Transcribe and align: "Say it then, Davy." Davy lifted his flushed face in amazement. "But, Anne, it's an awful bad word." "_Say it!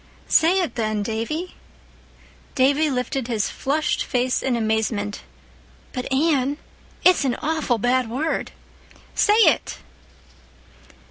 "Say 0.29 0.61
it 0.63 0.73
then, 0.73 1.03
Davy." 1.03 1.53
Davy 2.55 2.89
lifted 2.89 3.27
his 3.27 3.49
flushed 3.51 4.03
face 4.03 4.41
in 4.41 4.55
amazement. 4.55 5.21
"But, 5.93 6.11
Anne, 6.11 6.57
it's 7.05 7.23
an 7.23 7.35
awful 7.35 7.77
bad 7.77 8.09
word." 8.09 8.51
"_Say 9.15 9.37
it! 9.45 9.77